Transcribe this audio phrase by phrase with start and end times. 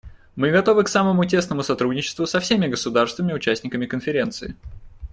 [0.35, 4.55] Мы готовы к самому тесному сотрудничеству со всеми государствами − участниками Конференции.